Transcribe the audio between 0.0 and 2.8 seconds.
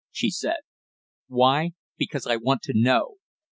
she said. "Why, because I want to